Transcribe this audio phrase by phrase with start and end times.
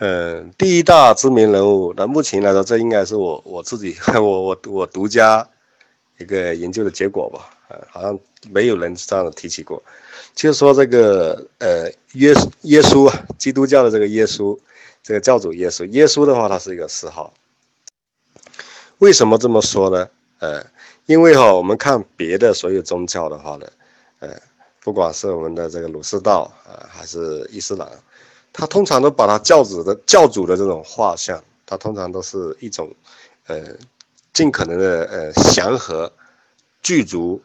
[0.00, 5.48] 嗯，第一大知名人物，那目前来说，这应该是我我自己 我我我独家
[6.18, 7.50] 一个研究的结果吧。
[7.68, 8.18] 呃，好像
[8.50, 9.82] 没有人这样提起过。
[10.34, 14.56] 就说这个呃，耶稣耶稣，基督教的这个耶稣，
[15.02, 17.34] 这个教主耶稣，耶稣的话，他是一个四号。
[18.98, 20.08] 为什么这么说呢？
[20.38, 20.64] 呃，
[21.06, 23.66] 因为哈，我们看别的所有宗教的话呢，
[24.20, 24.30] 呃，
[24.80, 27.90] 不管是我们的这个儒释道啊，还是伊斯兰。
[28.52, 32.92] 他通常都把他教主的教主的这种画像，他通常都是一种，
[33.46, 33.62] 呃，
[34.32, 36.12] 尽可能的呃祥和、
[36.82, 37.40] 具足、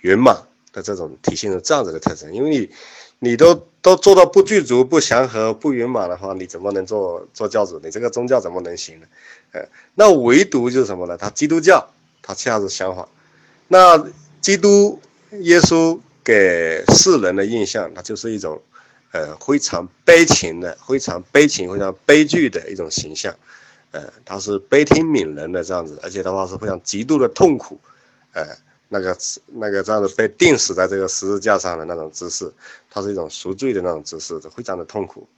[0.00, 0.36] 圆满
[0.72, 2.32] 的这种体现的这样子的特征。
[2.34, 2.70] 因为你，
[3.20, 7.78] 你都都做到不具足、不祥和、不圆满的话，你怎么能做做教主？
[7.84, 9.06] 你这个宗教怎么能行呢？
[9.52, 9.60] 呃，
[9.94, 11.16] 那唯独就是什么呢？
[11.16, 11.86] 他基督教，
[12.20, 13.06] 他恰是相反。
[13.68, 14.04] 那
[14.40, 15.00] 基督
[15.40, 18.60] 耶稣给世人的印象，他就是一种。
[19.12, 23.34] 呃，非常悲情的，非常悲情、非常悲剧的一种形象，
[23.90, 27.78] 呃，他是悲天悯人的这样子，而且的话是非常极度的痛苦，
[28.32, 28.42] 呃，
[28.88, 32.50] 那个那个这样子被钉死在这个十字架上的那种姿势，
[32.90, 35.28] 它是一种赎罪的那种姿势，非常的痛苦。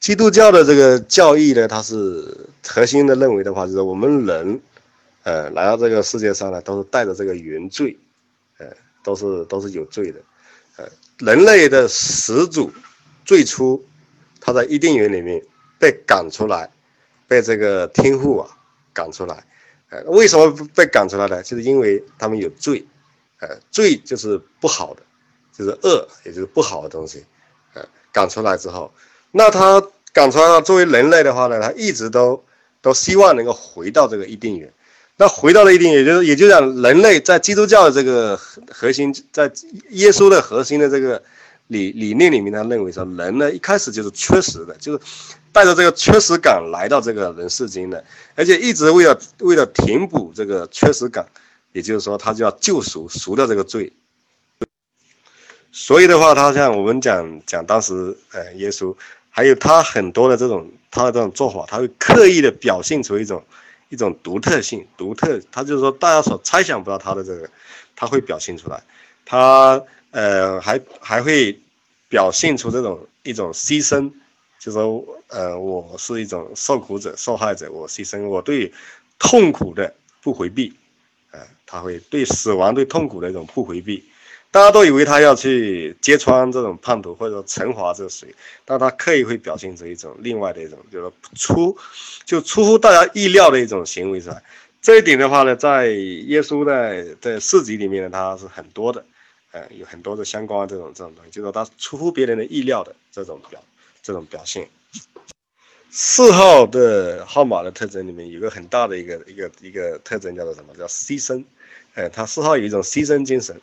[0.00, 4.60] 基督教的这个教义呢，它是核心的认为的话，就是我们人，
[5.22, 7.96] 呃，来到这个世界上呢，都是带着这个原罪，
[8.58, 8.66] 呃，
[9.04, 10.20] 都是都是有罪的。
[11.18, 12.70] 人类的始祖，
[13.24, 13.82] 最初，
[14.38, 15.42] 他在伊甸园里面
[15.78, 16.70] 被赶出来，
[17.26, 18.50] 被这个天父啊
[18.92, 19.42] 赶出来。
[19.88, 21.42] 呃，为什么被赶出来呢？
[21.42, 22.84] 就是因为他们有罪，
[23.40, 25.02] 呃，罪就是不好的，
[25.56, 27.24] 就是恶，也就是不好的东西。
[27.72, 28.92] 呃，赶出来之后，
[29.30, 32.44] 那他赶出来作为人类的话呢，他一直都
[32.82, 34.70] 都希望能够回到这个伊甸园。
[35.18, 39.50] 那回到了一定，也就是也就讲人类在基督教的这个核核心，在
[39.88, 41.22] 耶稣的核心的这个
[41.68, 45.00] 理理念里面，他认为说人呢一开始就是缺失的，就是
[45.52, 51.26] 带着这个缺失感来到这个人世间的，而且一直为了为了填补这个缺失感，
[51.72, 53.90] 也就是说他就要救赎赎掉这个罪。
[55.72, 58.94] 所以的话，他像我们讲讲当时呃耶稣，
[59.30, 63.42] 还有他很多的这种他的这种做法，他会刻意的表现出一种。
[63.88, 67.48] 一种独特性，独特，他就是说大家所猜想不到他的这个，
[67.94, 68.82] 他会表现出来，
[69.24, 71.58] 他呃还还会
[72.08, 74.10] 表现出这种一种牺牲，
[74.58, 78.72] 就说呃我是一种受苦者、受害者，我牺牲，我对
[79.18, 80.74] 痛苦的不回避，
[81.30, 84.04] 呃他会对死亡、对痛苦的一种不回避。
[84.50, 88.34] 大家都以为他要去揭穿这种叛徒，或者说惩罚这个谁，
[88.64, 91.76] 但他刻意会表现出一种另外的一种，就是出
[92.24, 94.42] 就出乎大家意料的一种行为出来。
[94.80, 99.04] 这一点的话呢，在耶稣的在事迹里面呢，他是很多的，
[99.50, 103.62] 呃，有很多的相关这种这种东西，就是他出乎别人的意料的这种表
[104.02, 104.68] 这种表现。
[105.90, 110.74] 四号的号码的特征里面有个很大的一个一个一个特征叫做什么？
[110.78, 111.44] 叫牺牲。
[111.94, 113.60] 哎，他四号有一种牺牲精神。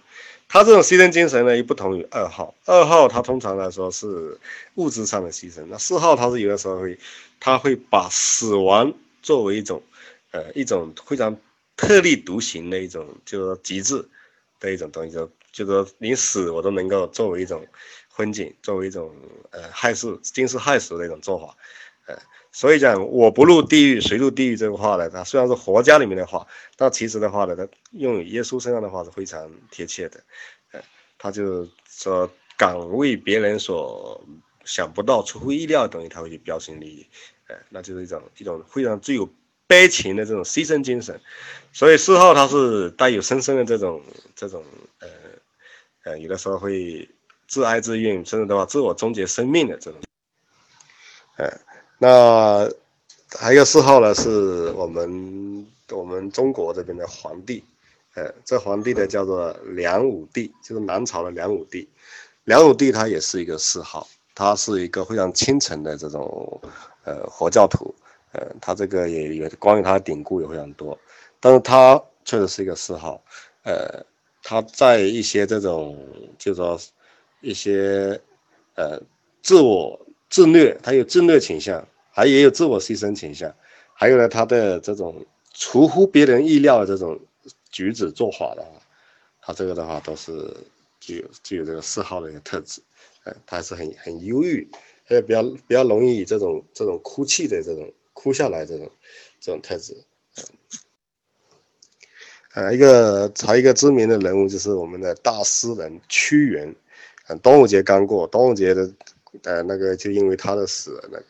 [0.47, 2.53] 他这种牺牲精神呢，又不同于二号。
[2.65, 4.37] 二号他通常来说是
[4.75, 6.97] 物质上的牺牲，那四号他是有的时候会，
[7.39, 9.81] 他会把死亡作为一种，
[10.31, 11.35] 呃，一种非常
[11.75, 14.07] 特立独行的一种，就是说极致
[14.59, 17.65] 的一种东西，就就说连死我都能够作为一种
[18.09, 19.11] 风景，作为一种
[19.49, 21.55] 呃害世惊世骇俗的一种做法，
[22.07, 22.17] 呃。
[22.55, 26.45] 所以讲我不入地狱谁入地狱这个话呢，它虽然是佛家里面的话，
[26.77, 30.19] 但其实的话呢，它用耶稣身上的话是非常贴切的。
[30.71, 30.79] 呃，
[31.17, 34.23] 他就说敢为别人所
[34.65, 37.07] 想不到、出乎意料的东西，他会去标新立异。
[37.47, 39.27] 呃，那就是一种一种非常具有
[39.65, 41.19] 悲情的这种牺牲精神。
[41.71, 43.99] 所以四号他是带有深深的这种
[44.35, 44.63] 这种
[44.99, 45.07] 呃
[46.03, 47.09] 呃，有的时候会
[47.47, 49.99] 自哀自怨，甚至的话自我终结生命的这种，
[51.37, 51.51] 呃。
[52.03, 52.69] 那
[53.29, 57.63] 还有四号呢，是我们我们中国这边的皇帝，
[58.15, 61.87] 呃，这皇帝呢叫做梁武帝，就是南朝的梁武帝。
[62.43, 64.05] 梁武帝他也是一个四号，
[64.35, 66.59] 他是一个非常虔诚的这种
[67.05, 67.95] 呃佛教徒，
[68.33, 70.99] 呃，他这个也有关于他的典故也非常多，
[71.39, 73.23] 但是他确实是一个四号，
[73.63, 74.05] 呃，
[74.43, 75.97] 他在一些这种
[76.37, 76.77] 就说
[77.39, 78.19] 一些
[78.75, 79.01] 呃
[79.41, 79.97] 自我
[80.29, 81.81] 自虐，他有自虐倾向。
[82.15, 83.51] 还也有自我牺牲倾向，
[83.91, 87.19] 还有呢，他的这种出乎别人意料的这种
[87.71, 88.69] 举止做法的话，
[89.41, 90.31] 他这个的话都是
[90.99, 92.81] 具有具有这个四号的一个特质，
[93.23, 94.69] 呃，他还是很很忧郁，
[95.05, 98.87] 还有比较比较容易这种这种哭泣的这种哭下来这种
[99.39, 99.97] 这种特质，
[102.53, 106.75] 呃，一个还一个知名的人物就是我们的大诗人屈原，
[107.27, 108.87] 嗯，端午节刚过，端午节的。
[109.41, 111.25] 呃，那个就因为他的死，那个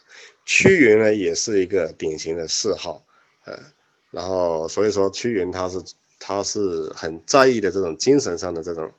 [0.45, 3.03] 屈原呢也是一个典型的嗜好，
[3.45, 3.57] 呃，
[4.11, 5.81] 然后所以说屈原他是
[6.19, 8.91] 他是很在意的这种精神上的这种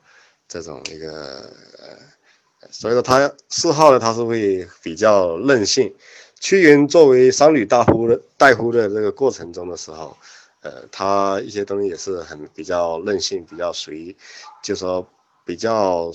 [0.47, 5.93] 这种一个呃，所以说他嗜好呢他是会比较任性。
[6.39, 10.15] 屈原作为商旅大夫的大夫的这个过程中的时候，
[10.61, 14.15] 呃，他一些东西也是很比较任性，比较随，
[14.63, 15.07] 就说
[15.45, 16.11] 比较。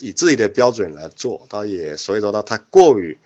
[0.00, 3.16] 以自己的标准来做，他也所以说他他过于，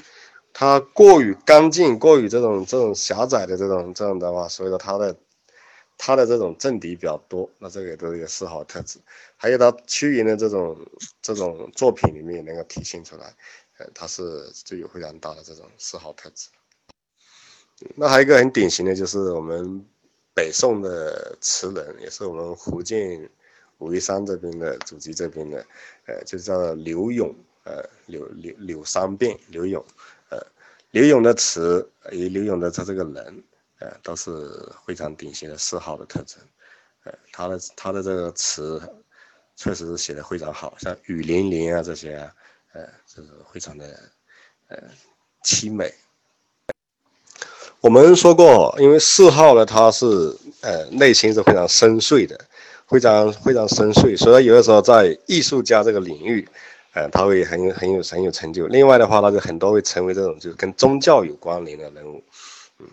[0.58, 5.14] 他过于干净，过于这种这种狭窄的这种这样的话，所以说他的
[5.99, 8.99] 他的这种政敌比较多，那这个也都是一个嗜好特质。
[9.37, 10.75] 还有他屈原的这种
[11.20, 13.37] 这种作品里面能够体现出来，
[13.76, 16.49] 呃，他是具有非常大的这种嗜好特质。
[17.94, 19.85] 那还有一个很典型的就是我们
[20.32, 23.29] 北宋的词人，也是我们福建。
[23.79, 25.59] 武夷山这边的祖籍这边的，
[26.06, 27.29] 呃，就叫柳永，
[27.64, 29.85] 呃，柳柳柳三变，柳永，
[30.97, 33.45] 呃，柳永的词，以柳永的他这个人，
[33.81, 34.31] 呃，都是
[34.87, 36.39] 非常典型的四号的特征，
[37.05, 38.81] 呃，他的他的这个词，
[39.57, 42.33] 确实是写的非常好，像雨霖铃啊这些啊，
[42.73, 43.85] 呃，就是非常的，
[44.69, 44.79] 呃，
[45.45, 45.93] 凄美。
[47.83, 50.07] 我们说过，因为四号呢，他是，
[50.63, 52.41] 呃，内心是非常深邃的。
[52.89, 56.49] 非常非常深邃，所以有的时候在艺术家这个领域，
[56.97, 58.67] 呃，他会很有很有很有成就。
[58.69, 62.23] 另外的话，那就很多会成为这种就是跟宗教有关联的人物，
[62.79, 62.87] 嗯。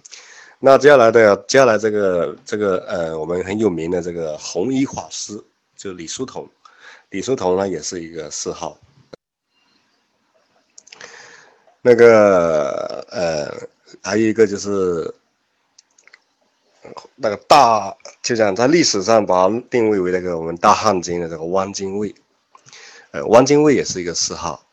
[0.59, 5.41] 那接下来的接下来这个这个呃，我们很有名的这个弘一法师，
[5.77, 6.49] 就李叔同，
[7.11, 8.77] 李叔同呢也是一个谥号。
[11.81, 13.67] 那个呃，
[14.01, 15.13] 还有一个就是。
[17.15, 22.13] 那个大，就讲在历史上把它定位为那个我们大汉奸的这个汪精卫，
[23.13, 24.65] 呃，汪精卫也是一个谥号，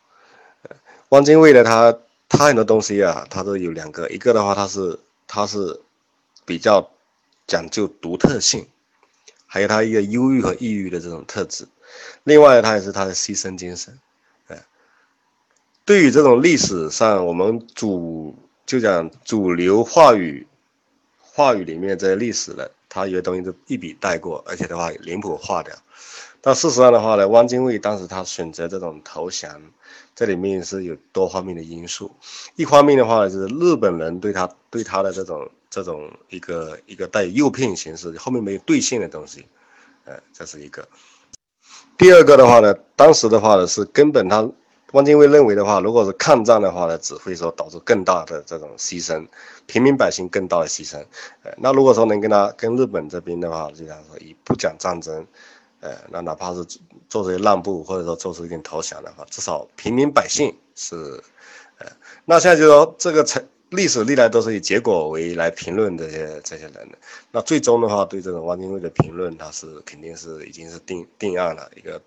[0.63, 0.75] 呃，
[1.09, 1.95] 汪精卫呢，他
[2.27, 5.79] 他很多东西啊，他都有两个，一个的话他是他是
[6.43, 6.89] 比较
[7.45, 8.67] 讲究独特性，
[9.45, 11.67] 还有他一个忧郁和抑郁的这种特质，
[12.23, 13.99] 另外他也是他的牺牲精神，
[14.47, 14.57] 呃，
[15.85, 18.35] 对于这种历史上我们主
[18.65, 20.47] 就讲主流话语。
[21.33, 25.73] 话语里面这些历史的，他有些东西都一笔带过，而且的话脸谱化掉。
[26.41, 29.61] 但事实上的话呢，汪精卫当时他选择这种投降，
[30.15, 32.11] 这里面是有多方面的因素。
[32.55, 39.45] 一方面的话呢，就是日本人对他对他的这种这种一个一个带诱骗形式，后面没有兑现的东西，
[40.05, 40.87] 呃，这是一个。
[41.97, 44.49] 第二个的话呢，当时的话呢是根本他。
[44.93, 49.25] 汪精卫认为的话，如果是抗战的话呢，只会说导致更大的这种牺牲，
[49.65, 50.97] 平民百姓更大的牺牲。
[51.43, 55.25] 呃，那如果说能跟他跟日本这边的话，就讲说以不讲战争，
[55.81, 56.65] 呃，那哪怕是
[57.09, 60.95] 做这些让步，或者说做出一点投降的话，至少平民百姓是，
[61.77, 61.87] 呃，
[62.23, 66.97] 那现在就说这个成历史历来都是以结果为来评论这些这些人的，
[67.31, 72.01] 那最终的话对这种汪精卫的评论，他是肯定是已经是定定案了一个。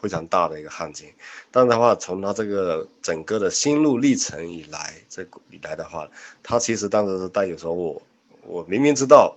[0.00, 1.12] 非常大的一个汉奸，
[1.52, 6.08] 但是的话，从他这个整个的心路历程以来，这以来的话，
[6.42, 8.02] 他其实当时是带有说，我
[8.42, 9.36] 我明明知道，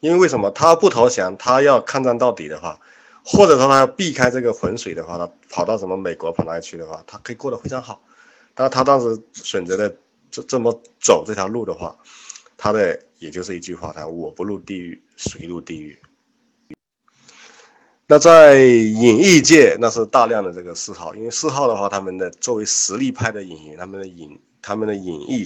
[0.00, 2.78] 因为为什么他不投降，他要抗战到底的话，
[3.24, 8.02] 或者说他要避开这个浑水的话，他跑到什么美国跑哪里去的话，他可以过得非常好。
[8.54, 9.96] 但他当时选择的
[10.30, 11.96] 这这么走这条路的话，
[12.56, 15.98] 他的也就是一句话，他我不入地狱，谁入地狱？
[18.06, 25.44] 那在演艺界，那是大量的这个四号，因为四号的话，他们的作为实力派的演员，他们的演他们的演艺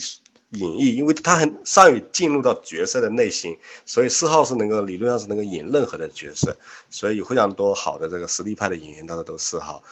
[0.50, 6.56] 演绎，因为他很善于进入到角色的内心，所以四号是能够理论上是能够演任何的角色，
[6.88, 9.82] 所以有非常多好的这个实力派的演员，他都四号，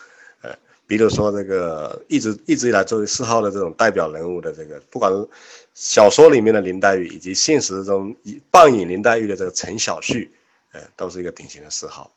[0.42, 0.56] 呃，
[0.86, 5.28] 比如说这个一直一直以来作为四号的这种代表人物的这个，不管是
[5.74, 8.14] 小说里面的林黛玉，以及现实中
[8.50, 10.30] 扮演林黛玉的这个陈小旭，
[10.72, 12.12] 呃，都是一个典型的四号。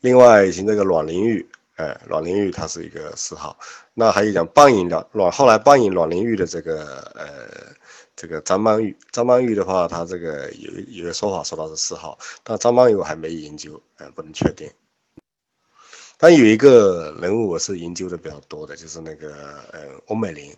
[0.00, 3.58] 另外，像这个阮玲玉，哎，阮玲玉她是一个四号。
[3.94, 7.74] 那还有讲扮演的阮，后来扮演阮玲玉的这个呃，
[8.14, 14.70] 这个张曼玉，张曼玉的话，她这个有有个说法说她是四号，但张曼玉我还没研究，呃，不能确定。
[16.16, 19.34] 但有一个人物我是研究的比较多的，就是那个
[19.72, 20.56] 呃，欧美玲，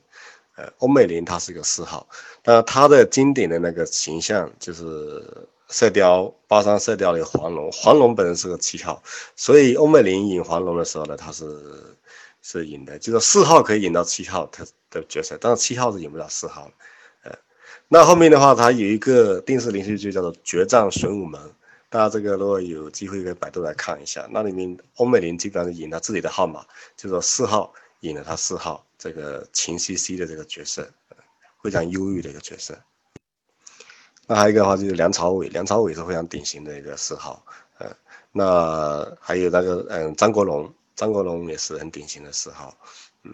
[0.57, 2.07] 呃，欧美玲她是一个四号，
[2.43, 5.49] 但她的经典的那个形象就是。
[5.69, 9.03] 射雕八三射雕里黄龙，黄龙本人是个七号，
[9.35, 11.45] 所以欧美玲演黄龙的时候呢，他是
[12.41, 16.71] 是演的，就是四号可以演到七号他的角色，但是七号是演不了四号
[17.25, 17.33] 呃，
[17.89, 21.41] 那后面的话，他有一个电视连续剧叫做《决战玄武门》，
[21.91, 26.65] 大家这个如果有机会可以百度来看一下，那里面欧美玲基本上是演他自己的号码，
[26.97, 30.89] 就说四号演了他四号，这个秦西西的这个角色，
[31.61, 32.79] 非常忧郁的一个角色。
[34.27, 37.45] 那还有一个话就是梁朝伟，梁朝伟是非常典型的一个四号，
[37.79, 37.87] 呃，
[38.33, 42.77] 那还有那个嗯张国荣，张国荣也是很典型的四号，
[43.23, 43.33] 嗯，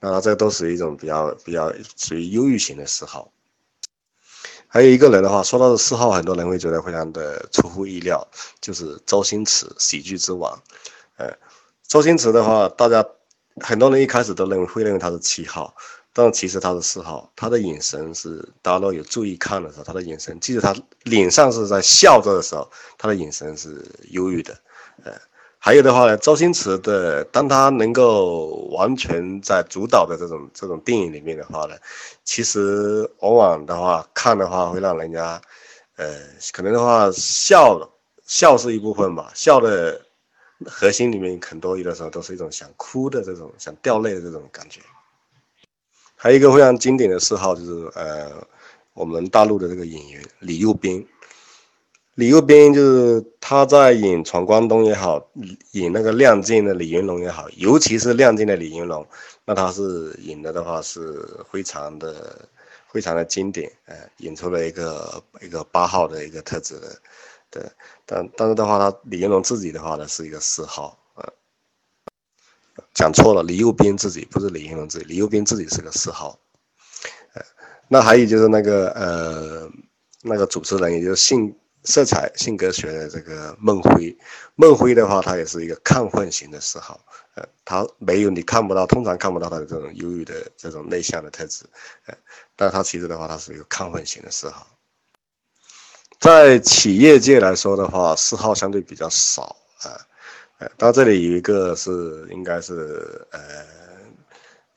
[0.00, 3.30] 那这个都是一种比较比较属于忧郁型的四号。
[4.66, 8.26] 还有一个人的话，说到的四号，很多人会觉得非常的出乎意料，
[8.60, 10.60] 就是周星驰，喜剧之王，
[11.18, 11.32] 呃，
[11.86, 13.06] 周星驰的话，大家
[13.60, 15.72] 很多人一开始都认为会认为他是七号。
[16.18, 24.58] 但其实他是嗜好，他的眼神是大家都有注意看的时候，他的眼神，即使他脸上是在笑着的时候，他的眼神是忧郁的。
[25.04, 25.12] 呃，
[25.58, 31.76] 还有的话呢，周星驰的，当他能够完全在主导的这种这种电影里面的话呢，
[32.24, 35.38] 其实往往的话看的话会让人家，
[35.96, 36.18] 呃，
[36.50, 37.78] 可能的话笑
[38.24, 40.00] 笑是一部分吧，笑的
[40.64, 44.80] 核心里面很多有的时候都是一种想哭的这种想掉泪的这种感觉。
[46.16, 48.32] 还有一个非常经典的嗜好就是呃，
[48.94, 51.06] 我们大陆的这个演员李幼斌，
[52.14, 55.24] 李幼斌就是他在演《闯关东》也好，
[55.72, 59.06] 演那个《亮剑》的李云龙也好，尤其是《亮剑》的李云龙，
[59.44, 62.48] 那他是演的的话是非常的
[62.90, 66.96] 非常的经典，呃，演出了一个一个八号的一个特质的，
[67.50, 67.62] 对，
[68.06, 70.98] 但但是的话，他李云龙自己的话呢是一个四号。
[72.96, 76.38] 讲错了，李幼斌自己不是李云龙自己，李幼斌自己是个四号。
[77.34, 77.42] 呃，
[77.88, 79.70] 那还有就是那个呃，
[80.22, 84.16] 那个主持人，也就是性色彩性格学的这个孟辉，
[84.54, 86.98] 孟辉的话，他也是一个亢奋型的四号。
[87.34, 91.66] 呃，他没有你看不到，通常看不到他的这种忧郁的这种内向的特质。
[92.06, 92.14] 呃，
[92.56, 94.66] 但他其实的话，他是一个亢奋型的四号。
[96.18, 99.54] 在企业界来说的话，四号相对比较少。
[100.58, 103.40] 呃，到这里有一个是应该是呃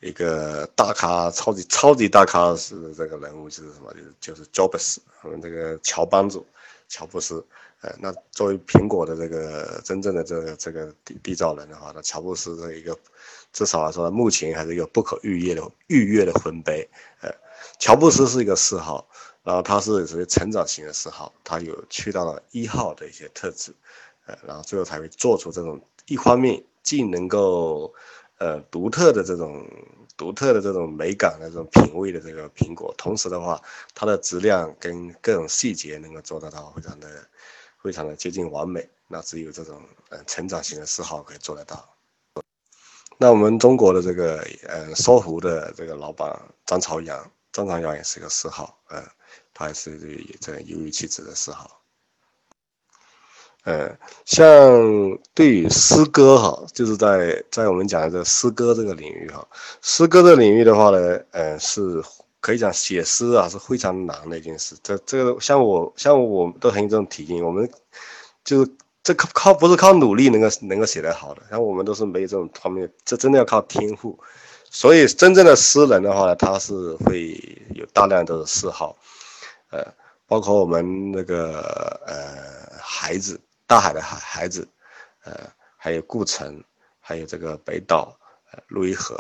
[0.02, 3.94] 一个大咖，超级超级大咖是这个人物就是什么？
[3.94, 6.46] 就是就是乔布斯，我们这个乔帮主，
[6.88, 7.46] 乔布斯。
[7.82, 12.94] 呃，那作为苹果的这个真正的这个这个缔缔造人的话，那乔布斯这一个
[13.54, 16.86] 至少来说，目前还是一个不可逾越的逾越的丰碑。
[17.22, 17.32] 呃，
[17.80, 19.08] 乔布斯是一个四号，
[19.44, 23.74] 然后他是属于成长型的四号，他有去到了一号的一些特质。
[24.46, 27.94] 然后最后才会做出这种一方面既能够，
[28.38, 29.66] 呃，独特的这种
[30.18, 33.62] 独特的这种美感的这种品味的这个苹果，同时的话，
[33.94, 37.08] 它的质量跟各种细节能够做得到非常的
[37.82, 38.88] 非常的接近完美。
[39.08, 41.90] 那只有这种呃成长型的嗜好可以做得到。
[43.18, 46.32] 那我们中国的这个呃搜狐的这个老板
[46.66, 49.04] 张朝阳，张朝阳也是一个嗜好，呃，
[49.54, 51.82] 他也是这个忧郁气质的嗜好。
[53.70, 53.96] 呃，
[54.26, 54.40] 像
[55.36, 59.48] 对于诗歌哈，就是在在我们讲的这诗歌这个领域哈，
[59.84, 62.02] 诗歌这个领域的话呢，呃，是
[62.40, 64.76] 可以讲写诗啊是非常难的一件事。
[64.82, 67.70] 这这个像我像我都很有这种体验，我们
[68.44, 68.72] 就是
[69.04, 74.18] 这靠靠不是靠努力能够能够写得好的，像我们都是没有这种方面，这真的要靠天赋。
[74.72, 77.38] 所以真正的诗人的话呢，他是会
[77.76, 78.98] 有大量的嗜好，
[79.70, 79.86] 呃，
[80.26, 81.60] 包括我们那个
[82.08, 83.40] 呃孩子。
[83.70, 84.68] 大海的海孩子，
[85.26, 85.48] 呃，
[85.78, 86.64] 还有顾城，
[87.00, 88.18] 还有这个北岛，
[88.52, 89.16] 呃，陆一河，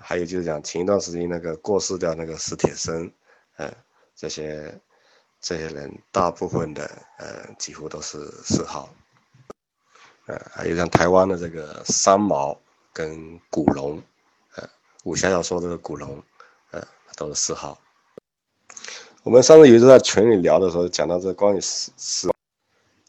[0.00, 3.12] 还有就是讲前一段时间那个过世掉那个史铁生，
[3.56, 3.70] 呃，
[4.16, 4.80] 这些
[5.38, 8.88] 这些人大部分的呃几乎都是四号，
[10.28, 12.58] 呃，还有像台湾的这个三毛
[12.90, 14.02] 跟古龙，
[14.56, 14.66] 呃，
[15.02, 16.22] 武侠小说的古龙，
[16.70, 16.82] 呃，
[17.18, 17.78] 都是四号。
[19.24, 22.33] 我们上次有一次在群里聊的时候，讲到这关于死死。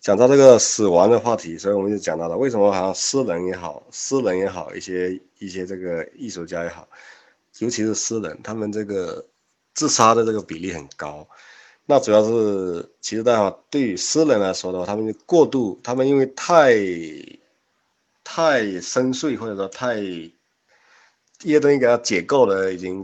[0.05, 6.87] 讲到这个死亡的话题，所以我们就讲到了为什么好像诗人也好，诗人也好，一些一些这个艺术家也好，
[7.57, 9.25] 尤其是诗人，他们这个
[9.73, 11.27] 自杀的这个比例很高。
[11.87, 16.75] 那主要是其实的话，对于诗人来说的话，他们就过度，他们因为太
[18.23, 20.31] 太深邃，或者说太一
[21.41, 23.03] 些东西给他解构了，已经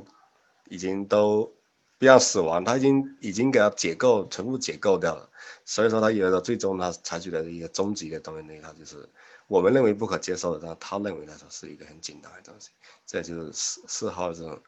[0.70, 1.52] 已经都
[1.98, 5.31] 不要死亡，他已经已经给他解构，全部解构掉了。
[5.72, 9.08] 所以说，他有的最终他采取的一个终极的东西呢，他就是
[9.48, 12.72] 我们认为不可接受的，但他认为来说是一个很简单的东西。
[13.08, 14.62] 这就是四四号这种。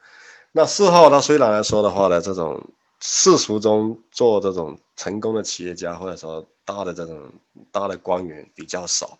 [0.50, 2.58] 那四号他虽然来说的话呢，这种
[3.00, 7.30] 世俗中做这种成功的企业家或者说大的这种
[7.70, 9.18] 大的官员比较少，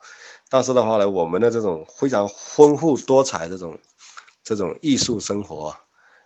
[0.49, 3.79] 但是的话呢，我们的这种非常丰富多彩这种
[4.43, 5.77] 这种艺术生活，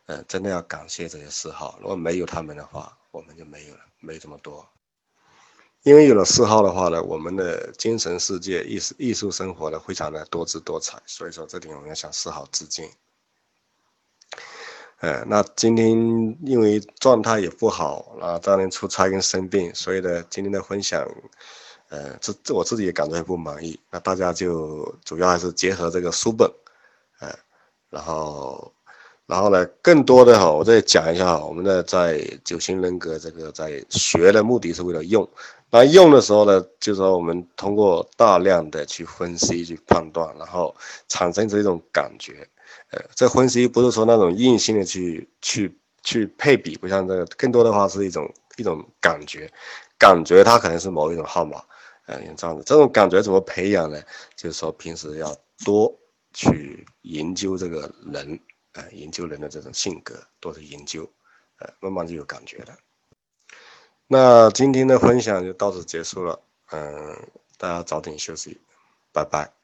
[0.07, 1.77] 嗯，真的要感谢这些四号。
[1.81, 4.65] 如果没有他们的话，我们就没有了，没这么多。
[5.89, 11.01] 因为有了四号的话呢，我们的精神世界、艺术艺术生活呢，非常的多姿多彩。
[11.07, 12.87] 所以说，这点我们要向四号致敬。
[15.01, 15.89] 呃，那今天
[16.45, 21.09] 因为状态也不好，啊，当年出差跟生病，所以呢，今天的分享，
[21.89, 23.81] 呃，这这我自己也感觉不满意。
[23.91, 26.53] 那大家就主要还是结合这个书本，
[27.21, 27.35] 呃，
[27.89, 28.71] 然后。
[29.29, 35.29] 然后呢，更多的哈，我再讲一下哈，我们的在九型人格这个在学的目的是为了用，
[35.71, 40.75] 那用的时候呢，就是说我们通过大量的去分析、去判断，然后
[41.09, 42.49] 产生这种感觉，
[42.91, 49.53] 呃，这分析不是说那种硬性的去去去配比，不像这个，更多的话是一种一种感觉，
[49.99, 51.63] 感觉它可能是某一种号码，
[52.07, 54.01] 呃，这样子，这种感觉怎么培养呢？
[54.35, 55.95] 就是说平时要多
[56.33, 58.41] 去研究这个人。
[58.93, 61.11] 研究人的这种性格，多去研究，
[61.59, 62.77] 呃，慢慢就有感觉了。
[64.07, 68.61] 那今天的分享就到此结束了，嗯，大家早点休息，
[69.13, 69.58] 拜拜。